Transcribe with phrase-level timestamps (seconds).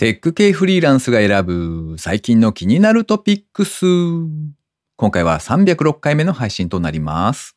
[0.00, 3.84] テック系フリーランスが選ぶ最近の気になるトピックス。
[4.96, 7.54] 今回は306回目の配信となります。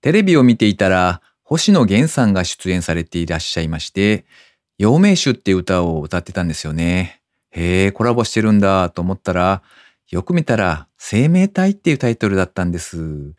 [0.00, 4.24] テレビを見ていたら、星野源さんが出演されていらっしゃいまして、
[4.78, 7.20] 陽明酒って歌を歌ってたんですよね。
[7.50, 9.62] へえ、コラボしてるんだと思ったら、
[10.08, 13.34] よく見たら、生命体っていうタイトルだったんです。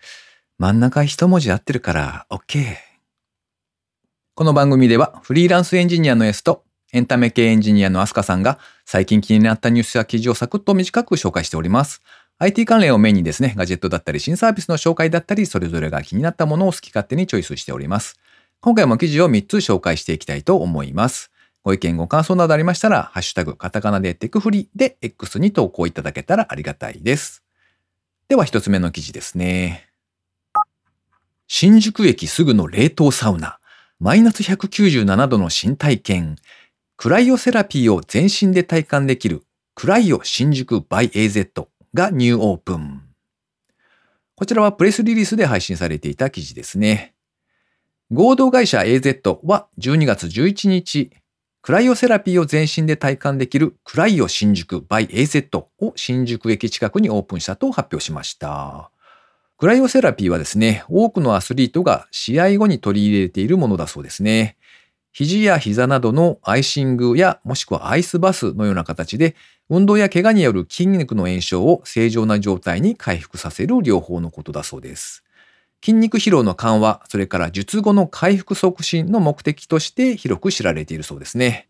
[0.60, 2.76] 真ん中一文字合ってるから、OK。
[4.36, 12.02] この番組では、フリーランスエンジニアの S と、エンタメ系エンジニアのアスカさんが最近気になったニュースや記事をサクッと短く紹介しております。
[12.40, 18.20] IT 関連をメインにですね、ガジェットだったり新サービスの紹介だったり、それぞれが気になったものを好き勝手にチョイスしております。
[18.60, 21.32] 今回も記事を3つ紹介していきたいと思います。
[21.64, 27.44] ご意見ご感想などありましたら、ハッシュタグカタカナでテクフリで X に投稿いただけたらありがたいです。
[28.28, 29.88] では1つ目の記事ですね。
[31.48, 33.60] 新宿駅すぐの冷凍サウナ。
[34.00, 36.38] マイナス197度の新体験。
[37.02, 39.42] クライオセラピーを全身で体感できる
[39.74, 43.02] クライオ新宿 by AZ がニューオープン。
[44.36, 47.16] こちらはプレスリリースで配信されていた記事ですね。
[48.12, 51.10] 合同会社 AZ は12月11日、
[51.64, 58.92] クライオセラピーを全身で体感できるクライオ新宿 by AZ を新宿駅近くにオープンしたと発表しました。
[59.58, 64.56] クライオセラピーはですね、多くのアスリートが試合後に取り入れているものだそうですね。
[65.12, 69.36] 肘や膝などのアイシングやもしくはアイスバスのような形で
[69.70, 75.24] 運動や怪我による筋肉の炎症を正常な状態に回復させる療法のことだそうです。
[75.84, 81.70] 筋肉疲労の緩和、それから術後の回復促進の目的として広く知られているそうですね。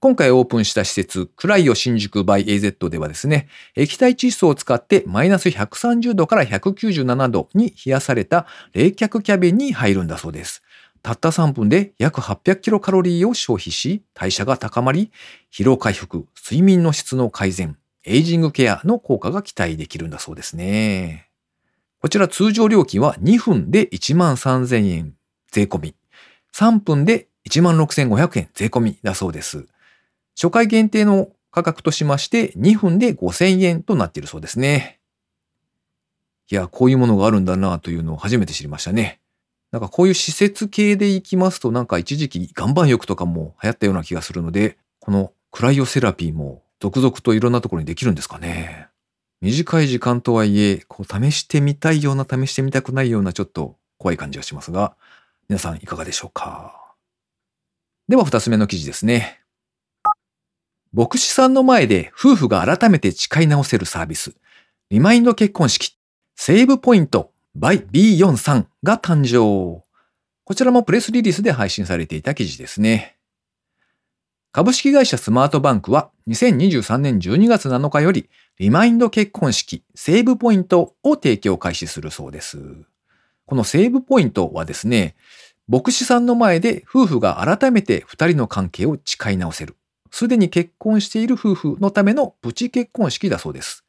[0.00, 10.62] 今回オープンした施設、クライオ新宿 by AZ ではですね、液体窒素を使ってマイナス130度から197度に冷やされた冷却キャビンに入るんだそうです。
[11.06, 15.12] たった3分で約800キロカロリーを消費し、代謝が高まり、
[15.52, 21.28] 疲労回復、睡眠の質の改善、エイジングケアの効果が期待できるんだそうですね。
[22.00, 25.14] こちら通常料金は2分で1万3000円
[25.52, 25.94] 税込み、
[26.52, 29.68] 3分で1万6500円税込みだそうです。
[30.34, 34.98] 初回限定の価格としまして2分で5000円となっているそうですね。
[36.50, 39.20] いや、こういうものがあるんだなというのを初めて知りましたね。
[39.72, 48.88] なんかこういう施設系で行きますとなんか一時期岩盤浴とかも流行ったような気がするので、このクライオセラピーも続々といろんなところにできるんですかね。
[49.40, 54.96] 短い時間とはいえ、こう試してみたいような試してみたくないようなちょっと怖い感じがしますが、
[55.48, 56.94] 皆さんいかがでしょうか？
[58.08, 59.40] では二つ目の記事ですね。
[60.92, 64.34] 牧師さんの前で夫婦が改めて誓い直せるサービス。
[64.90, 65.98] リマインド結婚式。
[66.36, 69.82] セーブポイント by B43 が誕生。
[70.44, 73.16] こちらもプレスリリースで配信されていた記事ですね。
[74.52, 78.28] 株式会社スマートバンクは2023年12月7日より
[78.58, 82.58] リマインド結婚式セーブポイントを提供開始するそうです。
[83.46, 85.14] このセーブポイントはですね、
[85.66, 89.76] 牧師さんの前で夫婦が改めて二人の関係を誓い直せる。
[90.10, 93.85] すでに結婚している夫婦のためのプチ結婚式だそうです。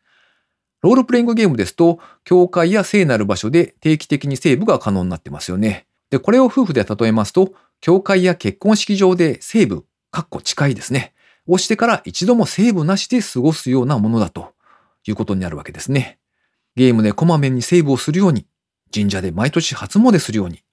[0.88, 5.86] ロールプレイングゲームですと、教会や聖なる場所で定期的にセーブが可能になってますよね。
[6.12, 11.14] で、これを夫婦で例えますと、教会や結婚式場でセーブ、かっこ近いですね。
[11.46, 14.54] をしてから一度もセーブなしで過ごすようなものだと
[15.06, 16.20] いうことになるわけですね。
[16.78, 18.46] ゲームでこまめにセーブをするように、
[18.94, 20.64] 神社で毎年初詣するように、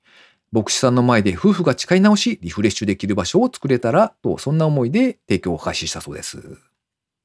[0.53, 6.74] 牧師さんの前で夫婦が誓い直し、リフレッシュできる場所を作れたらと、そんな思いで提供を開始したそうです。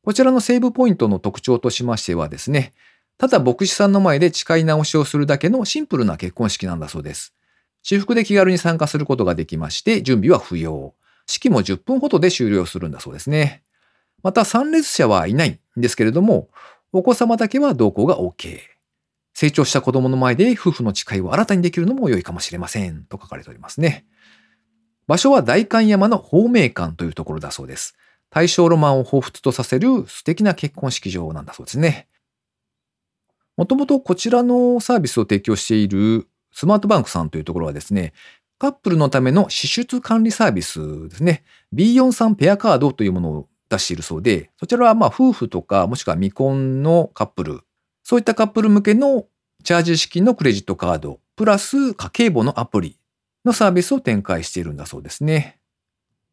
[0.10, 2.74] こちらのセーブポイントの特徴としましてはですね、
[3.20, 7.36] ただ牧師さんの前で誓い直しをするだけのシンプルな結婚式なんだそうです。
[7.84, 10.96] 私服で気軽に参加することができまして、準備は不要。
[11.28, 13.62] 式も10分ほどで終了するんだそうですね。
[14.24, 16.50] また参列者はいないんですけれども、
[16.92, 18.62] お子様だけは同行が OK。
[19.36, 23.04] 成長した子供の前で夫婦の誓いを新たにできるのも良いかもしれません。
[23.04, 24.08] と書かれておりますね。
[25.06, 27.96] 場所は代官山の方明館というところだそうです。
[28.30, 32.08] 大正ロマンを彷彿とさせる素敵な結婚式場なんだそうですね。
[33.58, 38.14] もともとこちらのサービスを提供しているスマートバンクさんというところはですね、
[38.58, 41.44] カップルのための支出管理サービスですね、
[41.74, 47.62] B43 ペアカードというものを出しているそうで、そちらはま夫婦とかもしくは未婚のカップル、
[48.04, 49.26] そういったカップル向けの
[49.64, 52.98] チャージ式のクレジットカード、プラス家計簿のアプリ
[53.46, 55.59] のサービスを展開しているんだそうですね。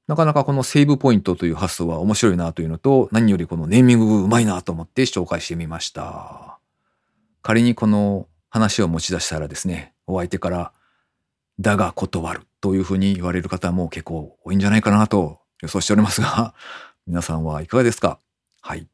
[0.07, 6.59] なかなかこのセーブポイントという発想は面白いなというのと、何よりこのネーミングうまいなと思って紹介してみました。
[7.43, 10.73] 仮にこの話を持ち出したらですね、お相手から、
[11.59, 16.55] だが断るというふうに言われる方も結構多いんじゃないかなと予想しておりますが、
[17.07, 18.21] 皆さんはいかがですか？
[18.61, 18.87] はい。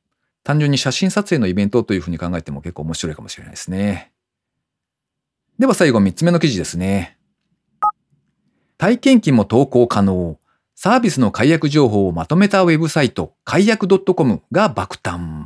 [0.45, 4.13] 単純に写真撮影のイベントというふうに考えても結構面白いかもしれないですね。
[5.59, 7.19] では最後3つ目の記事ですね。
[8.79, 10.39] 体験記も投稿可能。
[10.85, 15.45] サービスの解約情報をまとめたウェブサイト、解約 .com が爆誕。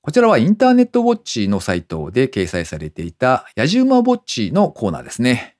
[0.00, 5.58] こちらはインターネットウォッチのサイトで掲載されていたヤジウマウォッチのコーナーですね。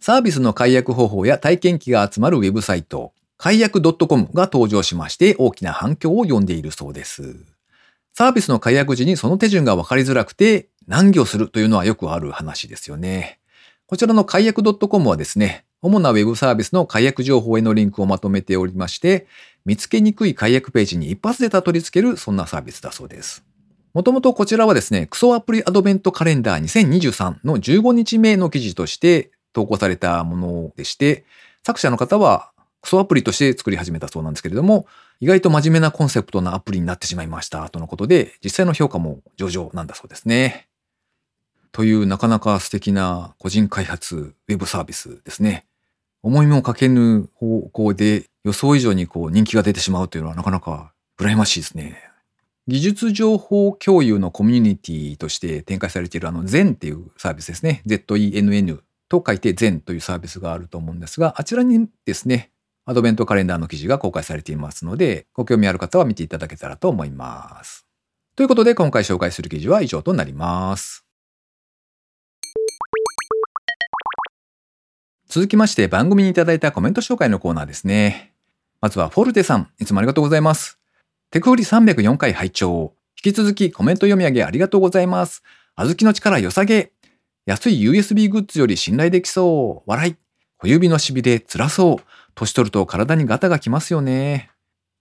[0.00, 7.36] サービスの解約方法や体験記が集まるウェブサイト、解約 .com が登場しまして大きな反響を呼んでいるそうです。
[8.14, 13.38] サービスの解約時にその手順が分かりづらくて難儀をするというのはよくある話ですよね。
[13.86, 19.26] こちらの解約 .com はですね、主なウェブサービスの解約情報へのリンクをまとめておりまして、
[19.66, 23.44] 見つけにくい解約ページに一発でたどり着けるそんなサービスだそうです。
[23.92, 31.26] もともとこちらはですね、クソアプリアドベントカレンダー2023の15日目の記事として投稿されたものでして、
[31.62, 34.86] 作者の方はクソアプリとして作り始めたそうなんですけれども、
[35.20, 40.66] 意外と真面目なコンセプトなアプリになってしまいましたとのことで、実際の評価も上々なんだそうですね。
[41.74, 45.66] というなかなか素敵な個人開発ウェブサービスですね。
[46.24, 52.00] 思いもかけぬ方向で予想以上にこう人気が出てしまうというのはなかなか羨ましいですね。
[52.66, 57.82] 技術情報共有のコミュニティとして展開されているあの Zen っていうサービスですね。
[57.86, 58.78] ZENN
[59.10, 62.52] と書いて Zen というサービスがあると思うんですが、あちらにですね、
[62.86, 67.86] アドベントカレンダーの記事が公開されていますので、ご興味ある方は見ていただけたらと思います。
[68.34, 71.03] ということで今回紹介する記事は以上となります。
[75.28, 78.32] 続きまして番組にいただいたコメント紹介のコーナーですね。
[78.80, 80.78] まずはフォルテさん、いつもありがとうございます。
[81.30, 82.94] テクフリ304回拝聴
[83.24, 85.42] 引き続きコメント読み上げありがとうございます。
[85.74, 86.92] あずきの力良さげ。
[87.46, 89.90] 安い USB グッズより信頼できそう。
[89.90, 90.16] 笑い。
[90.58, 91.96] 小指のしびれ辛そう。
[92.34, 94.50] 年取ると体にガタがきますよね。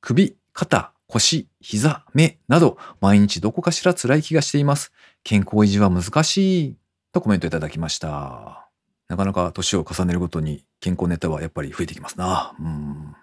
[0.02, 4.92] 首、肩、腰、膝、目など毎日どこかしら辛い気がしています。
[5.24, 6.76] 健康維持は難しい。
[7.12, 8.63] とコメントいただきました。
[9.10, 12.56] なかなか年を重ねるごとに健康ネタはやっぱり増えてきますな。
[12.60, 13.16] うん。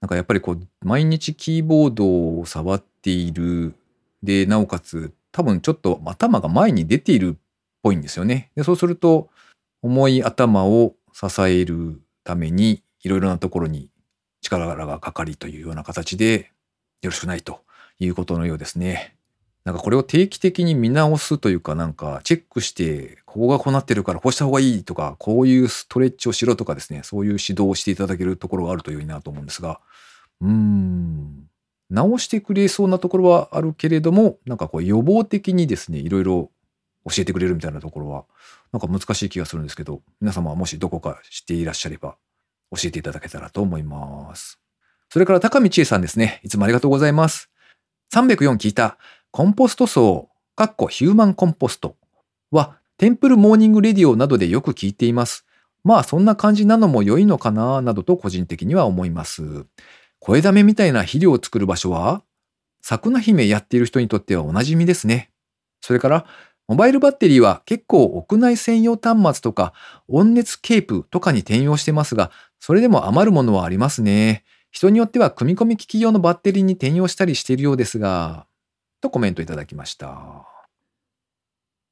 [0.00, 3.74] なんかやっぱりこう、毎日キーボードを触っている。
[4.22, 7.40] で、なおかつ、多分ちょっと頭が前に出ているっ
[7.82, 8.50] ぽいんですよね。
[8.56, 9.30] で、そうすると、
[9.82, 13.88] 重い頭を支えるために、いろいろなところに
[14.42, 16.50] 力がかかりというような形で、
[17.02, 17.64] よろしくないと
[17.98, 19.15] いうことのようですね。
[19.66, 29.80] なんかこれを定期的に見直すというかなんかチェックしてここがこうなってるからこうした方がいいとかこういうストレッチをしろとかですねそういう指導をしていただけるところがあると良いなと思うんですが
[30.40, 31.48] うーん
[31.90, 36.52] 直してくれそうなところはあるけれどもなんかこう予防的にですねいろいろ
[37.04, 38.24] 教えてくれるみたいなところは
[38.70, 42.14] なんか難しい気がするんですけど皆様はもしどこか知っていらっしゃれば
[42.70, 44.60] 教えていただけたらと思います。
[45.08, 46.40] それから高見千恵さんですね。
[46.44, 47.50] いつもありがとうございます。
[48.12, 48.98] 304聞いた。
[49.36, 51.96] コンポスト葬、かっこ human compost
[52.50, 55.44] は、 Temple Morning Radio などでよく聞いています。
[55.84, 59.66] まあそんな感じなのも良いのかななどと個人的には思います。
[60.20, 62.22] 声だめみたいな肥料を作る場所は、
[62.80, 65.30] 桜姫やっている人にとってはおなじみですね。
[65.82, 66.24] それから、
[66.66, 69.74] モバイルバッテリーは結構屋内専用端末とか
[70.08, 74.44] 温熱ケープとかに転用してますが、それでも余るものはありますね。
[74.70, 78.46] 人によっては組み込み機器用のバッテリーに転用したりしているようですが、
[79.06, 80.46] とコメントいただきました。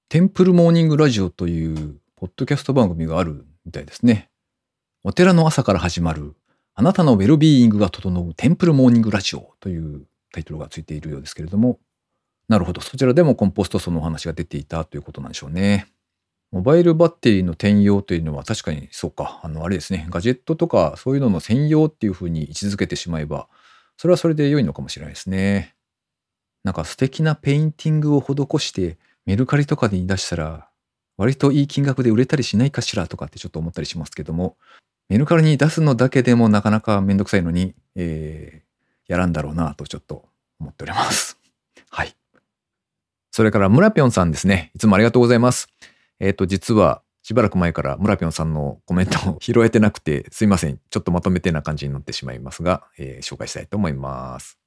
[0.08, 4.30] テンプルモーニングラジオというポッドキャスト番組があるみたいですね。
[5.04, 6.34] お寺の朝から始まる
[6.74, 11.78] あなたのウェルビーイングが整うテンプルモーニングラジオというタイトルがついているようですけれども、
[12.48, 12.80] なるほど。
[12.80, 15.86] そちらでもコンポスト層のお話が出ていたということなんでしょうね。
[16.50, 19.40] モバイルバッテリーの転用というのは確かにそうか。
[19.44, 20.08] あの、あれですね。
[20.10, 23.48] ガジェットとかそういうのの専用っていうふうに位置づけてしまえば、
[23.96, 25.74] それはそれで良いのかもしれないですね。
[26.64, 30.68] なんか素敵なペインティングを施してメルカリとかに出したら
[31.16, 34.56] 割といい金額で売れたりしないかしらとかってちょっと思ったりしますけども
[35.08, 40.24] メルカリに出すのだけでもなかなかめんどくさいのに、えー、やらんだろうなとちょっと
[40.58, 41.38] 思っております。
[41.90, 42.16] はい。
[43.30, 44.70] それから村ぴょんさんですね。
[44.74, 45.68] いつもありがとうございます。
[46.20, 50.80] えっ、ー、と、実はしばらく前から村ぴょんさんのコメントを 拾えてなくてすいません。
[50.88, 54.58] ちょっとまとめてな感じになってしまいますが、えー、紹介したいと思います。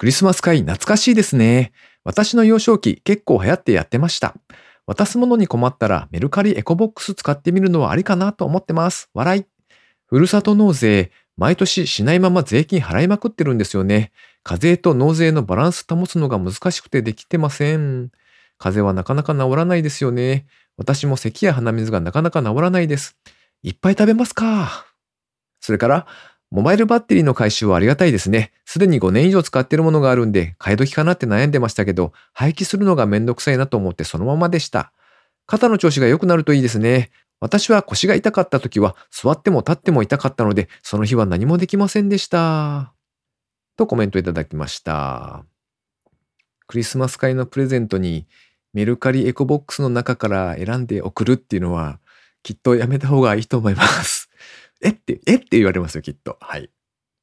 [0.00, 1.72] クリスマス会懐かしいですね。
[2.04, 4.34] 私の幼少期結構流行ってやってました。
[4.86, 9.10] 渡すものに困ったらメルカリエコボックス使ってみるのはありかなと思ってます。
[9.12, 9.44] 笑い。
[10.06, 14.10] ふるさと納税、毎年しないまま税金払いまくってるんですよね。
[14.42, 18.10] 課税と納税のバランス保つのが難しくてできてません。
[18.56, 20.46] 風邪はなかなか治らないですよね。
[20.78, 23.18] 私も咳や鼻水がなかなか治らないです。
[23.62, 24.86] いっぱい食べますか。
[25.60, 26.06] それから、
[26.50, 28.52] モバイルバッテリーの回収はありがたいですね。
[28.64, 34.92] すでに5年以上使ってるものがあるんで、買い時かなって悩んでましたけど、廃棄するのがめんどくさいなと思ってそのままでした。
[35.46, 37.10] 肩の調子が良くなるといいですね。
[37.38, 42.92] 私は腰が痛かった時は座っても立っても痛かったので、その日は何もできませんでした。
[43.76, 45.44] とコメントいただきました。
[46.66, 48.26] クリスマス会のプレゼントに
[48.72, 52.00] メルカリエコボックスの中から選んで送るっていうのは
[52.42, 54.29] きっとやめた方がいいと思います。
[54.82, 56.36] えって、えって言われますよ、きっと。
[56.40, 56.70] はい。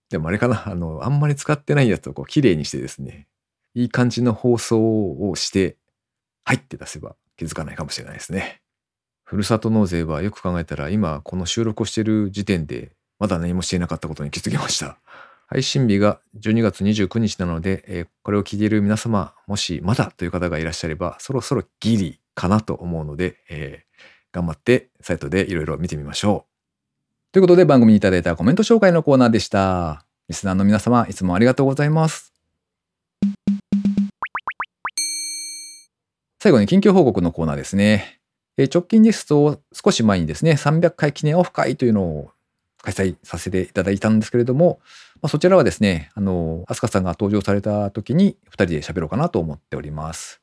[0.10, 3.28] でもあれかな、あの、あんまり使ってないやつをこう、綺麗にしてですね、
[3.74, 5.78] いい感じの放送をして、
[6.44, 8.62] はいって出せば気づかないかもしれないですね。
[9.26, 14.98] ふるさと納税はよく考えたら、今この収録をしている時点で、まだ何もしていなかったことに気づきました。
[15.48, 26.47] 配信日が12月29日なので、えー、これを聞いている皆様、もしまだという方がいらっしゃれば、そろそろギリかなと思うので、えー、頑張ってサイトでいろいろ見てみましょう。
[27.34, 30.06] ということで番組にいただいたコメント紹介のコーナーでした。
[30.30, 32.32] リスナーの皆様、いつもありがとうございます。
[36.42, 38.22] 最後に近況報告のコーナーですね。
[38.58, 42.32] え直近ですと、少し前にですね、300回記念オフ会というのを
[42.82, 44.80] 開催させていただいたんですけれども、
[45.16, 50.42] まあ、そちらはですね、あの、アスカさんが登場された時に2人で喋ろうかなと思っております。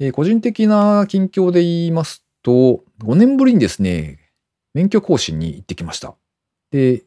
[0.00, 4.18] え個人的な近況で言いますと、5年ぶりにですね、
[4.72, 6.14] 免許更新に行ってきました。
[6.72, 7.04] で、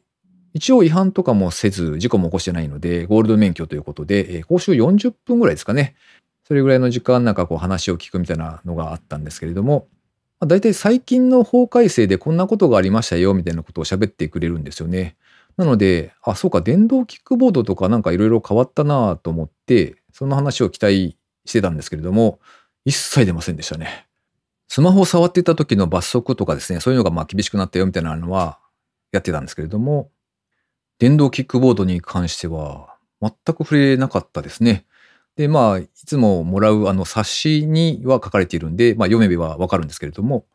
[0.54, 5.96] 一応違反とかもせず、事故も起こしてないので、ゴールド免許ということで、え講習40分ぐらいですかね。
[6.46, 9.88] それぐらいの時間なんかこう話を聞くみたいなのがあったんですけれども、
[10.38, 15.16] まあ、大体最近の法改正でこんなことがありましたよみたいなことを喋ってくれるんですよね。
[15.56, 22.38] なので、あ、そうか、電動キックボードとかなんかいろいろ変わったなと思って、その話を期待してたんですけれども、
[22.84, 24.06] 一切出ませんでしたね。
[24.68, 28.58] スマホを触ってた時の罰則とかですね、そういうのがまあ厳しくなったよみたいなのは
[29.16, 30.10] やってたんですけれども、
[30.98, 34.86] 電動キックボードに関しては全く触れなかったですね。
[35.36, 40.46] で、まあ、いつももらうあの冊子には書かれているんで、まあ読めばわかるんですけれども、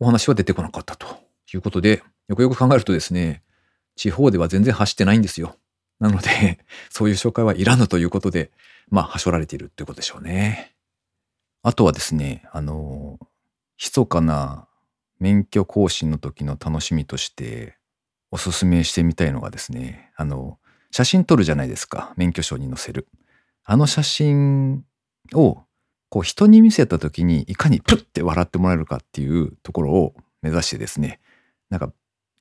[0.00, 1.06] お話は出てこなかったと
[1.52, 3.42] いうことで、よくよく考えるとですね、
[3.96, 5.56] 地方では全然走ってないんですよ。
[6.00, 6.58] なので、
[6.90, 8.50] そういう紹介はいらぬということで、
[8.90, 10.74] まあ、はしょられているということでしょうね。
[11.62, 13.18] あとはですね、あの、
[13.78, 14.68] 密かな
[15.18, 17.78] 免許更新の時の楽しみとして、
[18.34, 20.58] おすすめしてみたいのがですね、あの、
[20.90, 22.12] 写真撮るじゃないですか。
[22.16, 23.06] 免許証に載せる。
[23.64, 24.84] あの写真
[25.34, 25.62] を、
[26.08, 31.20] こう人に見せた時にいかにプッて笑ってもらえるかっていうところを目指してですね、
[31.70, 31.92] なんか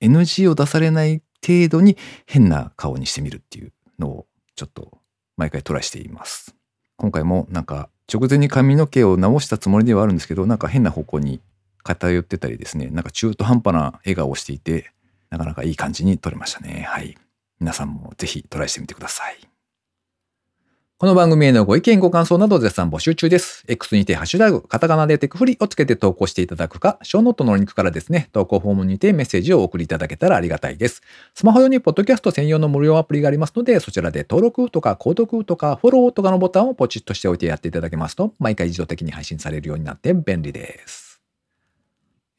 [0.02, 1.96] NG を出されない程度に
[2.26, 4.98] 変な顔にしてみるっていうのをちょっと
[5.38, 6.56] 毎回トライしています。
[6.98, 11.40] 今回もなんか直前に髪の毛を直したつもりではあるんですけど、なんか変な方向に
[11.84, 14.90] 偏ってたりですね、なんか中途半端な笑顔をしていて、
[15.34, 16.86] なかなかいい感じに撮れましたね。
[16.88, 17.18] はい。
[17.60, 19.38] 皆さんもぜひトライしてみてください。
[21.00, 23.66] この番組へのご意見ご感想など絶賛募集中です。
[23.68, 31.02] X にてハッシュタグ、カタカナでテクフリをつけて投稿していただくか、ショーノートのリンクからですね、投稿フォームにてメッセージをお送りいただけたらありがたいです。
[31.34, 41.03] スマホ用にポッドキャスト専用の無料アプリがありますので、そちらで登録とか購読とかフォローとかのボタンをポチッとしておいてやっていただけますと、毎回自動的に配信されるようになって便利です。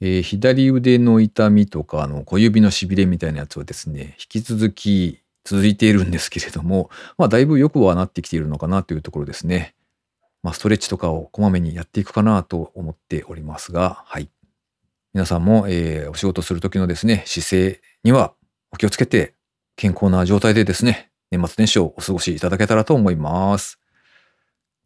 [0.01, 9.75] えー、左腕の痛みとか、あの、小指の痺れみたいなやつはですね、引き続き続いているんですけれども、まあ、だいぶ良くはなってきているのかなというところですね。
[10.43, 14.29] まあ、ストレッチとかをこまめにやっていくかなと思っておりますが、はい。
[15.13, 18.35] 皆さんも、えー、お仕事する時のですね、姿勢には
[18.73, 19.35] お気をつけて、
[19.77, 23.79] 健康な状態でですね、年末年始をお過ごしいただけたらと思います。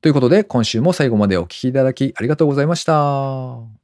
[0.01, 3.78] ということで、今週も最後までお聴きいただきありがとうございました。